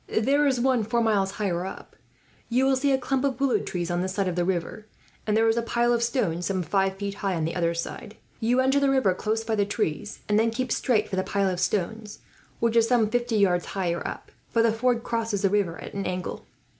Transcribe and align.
There 0.07 0.47
is 0.47 0.59
one 0.59 0.83
four 0.83 1.01
miles 1.03 1.33
higher 1.33 1.63
up. 1.63 1.95
You 2.49 2.65
will 2.65 2.75
see 2.75 2.91
a 2.91 2.97
clump 2.97 3.23
of 3.23 3.39
willow 3.39 3.59
trees, 3.59 3.91
on 3.91 4.01
this 4.01 4.15
side 4.15 4.27
of 4.27 4.35
the 4.35 4.43
river; 4.43 4.87
and 5.27 5.37
there 5.37 5.47
is 5.47 5.57
a 5.57 5.61
pile 5.61 5.93
of 5.93 6.01
stones, 6.01 6.47
some 6.47 6.63
five 6.63 6.95
feet 6.95 7.13
high, 7.21 7.35
on 7.35 7.45
the 7.45 7.53
other. 7.55 7.71
You 8.39 8.61
enter 8.61 8.79
the 8.79 8.89
river 8.89 9.13
close 9.13 9.43
by 9.43 9.53
the 9.53 9.63
trees, 9.63 10.21
and 10.27 10.39
then 10.39 10.49
keep 10.49 10.71
straight 10.71 11.07
for 11.07 11.17
the 11.17 11.23
pile 11.23 11.49
of 11.49 11.59
stones, 11.59 12.17
which 12.59 12.75
is 12.75 12.87
some 12.87 13.11
fifty 13.11 13.35
yards 13.37 13.65
higher 13.77 14.01
up, 14.07 14.31
for 14.49 14.63
the 14.63 14.73
ford 14.73 15.03
crosses 15.03 15.43
the 15.43 15.51
river 15.51 15.79
at 15.79 15.93
an 15.93 16.07
angle." 16.07 16.47